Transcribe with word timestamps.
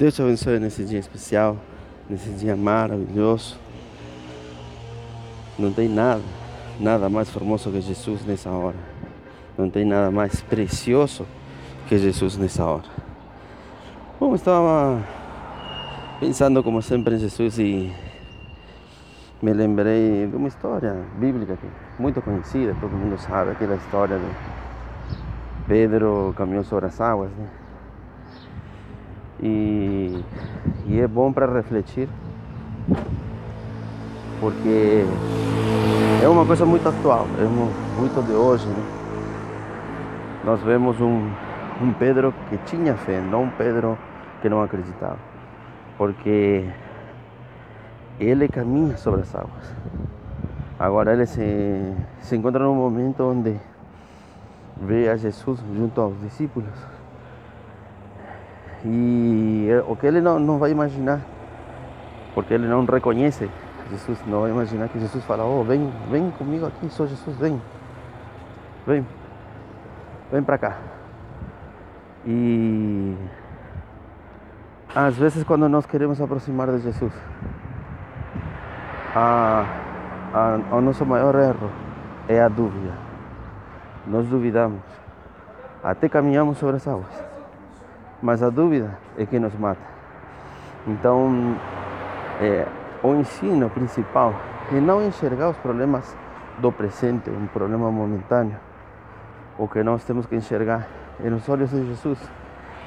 Deus 0.00 0.14
te 0.14 0.22
abençoe 0.22 0.58
nesse 0.58 0.82
dia 0.82 0.98
especial, 0.98 1.58
nesse 2.08 2.30
dia 2.30 2.56
maravilhoso. 2.56 3.58
Não 5.58 5.70
tem 5.70 5.90
nada, 5.90 6.22
nada 6.80 7.10
mais 7.10 7.28
formoso 7.28 7.70
que 7.70 7.82
Jesus 7.82 8.24
nessa 8.24 8.48
hora. 8.48 8.78
Não 9.58 9.68
tem 9.68 9.84
nada 9.84 10.10
mais 10.10 10.40
precioso 10.40 11.26
que 11.86 11.98
Jesus 11.98 12.38
nessa 12.38 12.64
hora. 12.64 12.88
Bom, 14.18 14.34
estava 14.34 15.04
pensando 16.18 16.62
como 16.62 16.80
sempre 16.80 17.16
em 17.16 17.18
Jesus 17.18 17.58
e 17.58 17.92
me 19.42 19.52
lembrei 19.52 20.26
de 20.26 20.34
uma 20.34 20.48
história 20.48 20.96
bíblica 21.18 21.58
que 21.58 21.66
é 21.66 22.02
muito 22.02 22.22
conhecida, 22.22 22.74
todo 22.80 22.92
mundo 22.92 23.18
sabe, 23.18 23.50
aquela 23.50 23.74
história 23.74 24.18
de 24.18 25.66
Pedro 25.68 26.32
caminhou 26.38 26.64
sobre 26.64 26.86
as 26.86 26.98
águas, 27.02 27.30
né? 27.32 27.59
E, 29.42 30.22
e 30.86 31.00
é 31.00 31.08
bom 31.08 31.32
para 31.32 31.50
refletir, 31.50 32.08
porque 34.38 35.04
é 36.22 36.28
uma 36.28 36.44
coisa 36.44 36.66
muito 36.66 36.86
atual, 36.86 37.26
é 37.38 37.44
muito 37.98 38.22
de 38.26 38.32
hoje. 38.32 38.66
Né? 38.66 38.84
Nós 40.44 40.60
vemos 40.62 41.00
um, 41.00 41.30
um 41.80 41.92
Pedro 41.98 42.34
que 42.50 42.58
tinha 42.66 42.94
fé, 42.94 43.18
não 43.20 43.44
um 43.44 43.50
Pedro 43.50 43.96
que 44.42 44.48
não 44.48 44.62
acreditava, 44.62 45.18
porque 45.96 46.66
ele 48.18 48.46
caminha 48.46 48.98
sobre 48.98 49.22
as 49.22 49.34
águas. 49.34 49.74
Agora 50.78 51.14
ele 51.14 51.24
se, 51.24 51.94
se 52.20 52.36
encontra 52.36 52.62
num 52.64 52.74
momento 52.74 53.22
onde 53.22 53.56
vê 54.76 55.08
a 55.08 55.16
Jesus 55.16 55.62
junto 55.74 55.98
aos 56.00 56.18
discípulos 56.20 56.68
e 58.84 59.68
o 59.86 59.94
que 59.94 60.06
ele 60.06 60.20
não, 60.20 60.38
não 60.38 60.58
vai 60.58 60.70
imaginar, 60.70 61.20
porque 62.34 62.54
ele 62.54 62.66
não 62.66 62.84
reconhece 62.84 63.50
Jesus, 63.90 64.18
não 64.26 64.42
vai 64.42 64.50
imaginar 64.50 64.88
que 64.88 64.98
Jesus 64.98 65.24
fala, 65.24 65.44
oh, 65.44 65.64
vem, 65.64 65.92
vem 66.10 66.30
comigo 66.30 66.66
aqui, 66.66 66.88
sou 66.90 67.06
Jesus, 67.06 67.36
vem, 67.36 67.60
vem, 68.86 69.06
vem 70.30 70.42
para 70.42 70.56
cá. 70.56 70.78
E 72.24 73.16
às 74.94 75.16
vezes 75.16 75.42
quando 75.44 75.68
nós 75.68 75.84
queremos 75.86 76.20
aproximar 76.20 76.68
de 76.68 76.78
Jesus, 76.78 77.12
a, 79.14 79.66
a, 80.32 80.76
o 80.76 80.80
nosso 80.80 81.04
maior 81.04 81.34
erro 81.34 81.70
é 82.28 82.40
a 82.40 82.48
dúvida. 82.48 82.92
Nós 84.06 84.26
duvidamos, 84.26 84.80
até 85.82 86.08
caminhamos 86.08 86.58
sobre 86.58 86.76
as 86.76 86.86
águas 86.86 87.29
mas 88.22 88.42
a 88.42 88.50
dúvida 88.50 88.98
é 89.16 89.24
que 89.24 89.38
nos 89.38 89.54
mata. 89.54 89.80
Então, 90.86 91.56
é, 92.40 92.66
o 93.02 93.14
ensino 93.14 93.68
principal 93.70 94.34
é 94.72 94.80
não 94.80 95.04
enxergar 95.06 95.50
os 95.50 95.56
problemas 95.58 96.16
do 96.58 96.70
presente, 96.70 97.30
um 97.30 97.46
problema 97.46 97.90
momentâneo. 97.90 98.56
O 99.58 99.66
que 99.66 99.82
nós 99.82 100.04
temos 100.04 100.26
que 100.26 100.36
enxergar 100.36 100.86
é 101.22 101.28
nos 101.28 101.48
olhos 101.48 101.70
de 101.70 101.86
Jesus, 101.86 102.18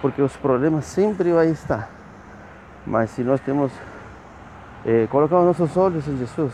porque 0.01 0.21
os 0.21 0.35
problemas 0.37 0.85
sempre 0.85 1.31
vão 1.31 1.43
estar. 1.43 1.89
Mas 2.85 3.11
se 3.11 3.23
nós 3.23 3.39
temos 3.39 3.71
é, 4.85 5.07
colocar 5.07 5.39
os 5.39 5.45
nossos 5.45 5.77
olhos 5.77 6.07
em 6.07 6.17
Jesus, 6.17 6.53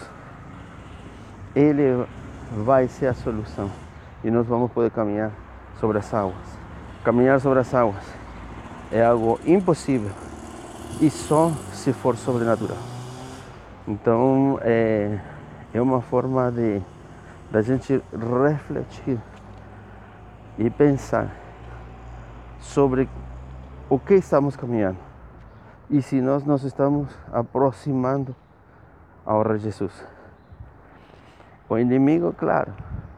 Ele 1.55 2.05
vai 2.51 2.87
ser 2.87 3.07
a 3.07 3.13
solução 3.13 3.69
e 4.23 4.29
nós 4.31 4.45
vamos 4.45 4.71
poder 4.71 4.91
caminhar 4.91 5.31
sobre 5.79 5.97
as 5.97 6.13
águas. 6.13 6.59
Caminhar 7.03 7.39
sobre 7.39 7.59
as 7.59 7.73
águas 7.73 8.03
é 8.91 9.03
algo 9.03 9.39
impossível 9.45 10.11
e 10.99 11.09
só 11.09 11.51
se 11.73 11.93
for 11.93 12.17
sobrenatural. 12.17 12.77
Então 13.87 14.59
é, 14.61 15.19
é 15.73 15.81
uma 15.81 16.01
forma 16.01 16.51
de 16.51 16.81
da 17.51 17.61
gente 17.61 18.01
refletir 18.43 19.19
e 20.57 20.69
pensar 20.69 21.31
sobre 22.59 23.09
o 23.89 23.97
que 23.97 24.15
estamos 24.15 24.55
caminhando 24.55 24.99
e 25.89 26.01
se 26.01 26.21
nós 26.21 26.43
nos 26.43 26.63
estamos 26.63 27.09
aproximando 27.31 28.35
ao 29.25 29.41
Rei 29.41 29.57
Jesus. 29.57 30.05
O 31.67 31.77
inimigo, 31.77 32.33
claro, 32.33 32.73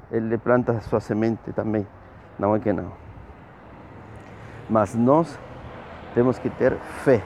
ele 0.10 0.38
planta 0.38 0.80
sua 0.82 1.00
semente 1.02 1.52
também, 1.52 1.86
não 2.40 2.56
é 2.56 2.60
que 2.60 2.72
não. 2.72 2.92
Mas 4.70 4.96
nós 4.96 5.38
temos 6.14 6.38
que 6.38 6.50
ter 6.50 6.78
fé. 7.04 7.24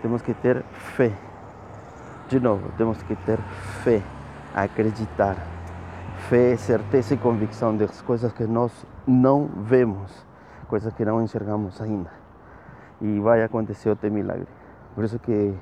Temos 0.00 0.22
que 0.22 0.34
ter 0.34 0.62
fé. 0.96 1.12
De 2.28 2.40
novo, 2.40 2.70
temos 2.76 3.02
que 3.02 3.14
ter 3.14 3.38
fé, 3.82 4.02
acreditar. 4.54 5.36
Fé, 6.28 6.56
certeza 6.56 7.14
e 7.14 7.16
convicção 7.16 7.76
das 7.76 8.00
coisas 8.00 8.32
que 8.32 8.44
nós 8.44 8.72
não 9.06 9.46
vemos, 9.46 10.26
coisas 10.68 10.92
que 10.94 11.04
não 11.04 11.22
enxergamos 11.22 11.80
ainda. 11.80 12.10
E 13.00 13.18
vai 13.20 13.42
acontecer 13.42 13.90
o 13.90 13.96
teu 13.96 14.10
milagre. 14.10 14.46
Por 14.94 15.04
isso 15.04 15.18
que 15.18 15.54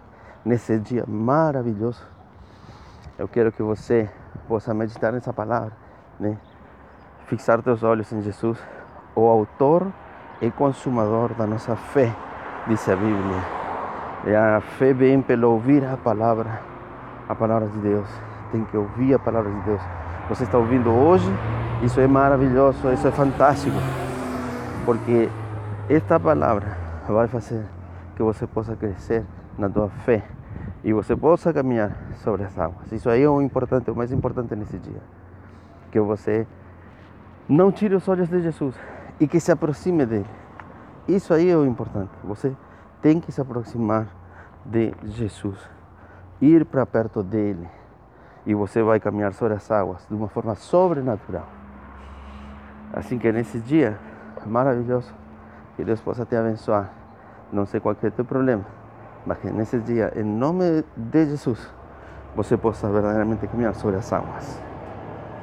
nesse 0.44 0.78
dia 0.78 1.04
maravilhoso, 1.06 2.06
eu 3.18 3.26
quero 3.26 3.50
que 3.52 3.62
você 3.62 4.08
possa 4.46 4.72
meditar 4.74 5.12
nessa 5.12 5.32
palavra, 5.32 5.72
né? 6.18 6.38
Fixar 7.26 7.62
teus 7.62 7.82
olhos 7.82 8.12
em 8.12 8.22
Jesus, 8.22 8.58
o 9.14 9.26
autor 9.26 9.92
e 10.40 10.50
consumador 10.50 11.34
da 11.34 11.46
nossa 11.46 11.76
fé, 11.76 12.12
diz 12.66 12.88
a 12.88 12.96
Bíblia. 12.96 13.60
E 14.26 14.34
a 14.34 14.60
fé 14.60 14.92
vem 14.92 15.20
pelo 15.22 15.50
ouvir 15.50 15.84
a 15.84 15.96
palavra, 15.96 16.60
a 17.28 17.34
palavra 17.34 17.68
de 17.68 17.78
Deus. 17.78 18.08
Tem 18.52 18.64
que 18.64 18.76
ouvir 18.76 19.14
a 19.14 19.18
palavra 19.18 19.50
de 19.50 19.60
Deus. 19.60 19.80
Você 20.28 20.44
está 20.44 20.58
ouvindo 20.58 20.90
hoje, 20.90 21.30
isso 21.82 22.00
é 22.00 22.06
maravilhoso, 22.06 22.92
isso 22.92 23.08
é 23.08 23.10
fantástico, 23.10 23.76
porque 24.84 25.28
esta 25.88 26.20
palavra 26.20 26.76
vai 27.08 27.26
fazer 27.26 27.64
que 28.14 28.22
você 28.22 28.46
possa 28.46 28.76
crescer 28.76 29.24
na 29.58 29.68
tua 29.68 29.88
fé 29.88 30.22
e 30.84 30.92
você 30.92 31.16
possa 31.16 31.52
caminhar 31.52 31.96
sobre 32.22 32.44
as 32.44 32.58
águas. 32.58 32.92
Isso 32.92 33.08
aí 33.10 33.22
é 33.22 33.28
o 33.28 33.40
importante, 33.40 33.90
o 33.90 33.96
mais 33.96 34.12
importante 34.12 34.54
nesse 34.54 34.78
dia. 34.78 35.00
Que 35.90 35.98
você 36.00 36.46
não 37.48 37.72
tire 37.72 37.94
os 37.94 38.06
olhos 38.08 38.28
de 38.28 38.40
Jesus, 38.40 38.74
e 39.20 39.28
que 39.28 39.38
se 39.38 39.52
aproxime 39.52 40.06
dele. 40.06 40.26
Isso 41.06 41.32
aí 41.34 41.50
é 41.50 41.56
o 41.56 41.66
importante. 41.66 42.10
Você 42.24 42.56
tem 43.02 43.20
que 43.20 43.30
se 43.30 43.40
aproximar 43.40 44.08
de 44.64 44.94
Jesus, 45.04 45.58
ir 46.40 46.64
para 46.64 46.84
perto 46.86 47.22
dele 47.22 47.68
e 48.46 48.54
você 48.54 48.82
vai 48.82 48.98
caminhar 48.98 49.34
sobre 49.34 49.54
as 49.54 49.70
águas 49.70 50.06
de 50.08 50.14
uma 50.14 50.28
forma 50.28 50.54
sobrenatural. 50.54 51.46
Assim 52.92 53.18
que 53.18 53.30
nesse 53.30 53.60
dia 53.60 53.98
maravilhoso, 54.46 55.12
que 55.76 55.84
Deus 55.84 56.00
possa 56.00 56.24
te 56.24 56.34
abençoar. 56.34 56.90
Não 57.52 57.66
sei 57.66 57.80
qual 57.80 57.96
é 58.02 58.06
o 58.06 58.10
teu 58.10 58.24
problema, 58.24 58.64
mas 59.26 59.38
que 59.38 59.50
nesse 59.50 59.78
dia, 59.78 60.12
em 60.16 60.22
nome 60.22 60.84
de 60.96 61.26
Jesus, 61.26 61.70
você 62.34 62.56
possa 62.56 62.88
verdadeiramente 62.88 63.46
caminhar 63.46 63.74
sobre 63.74 63.96
as 63.96 64.12
águas. 64.12 64.69